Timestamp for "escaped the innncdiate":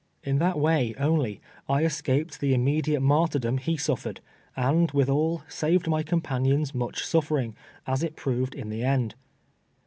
1.83-3.03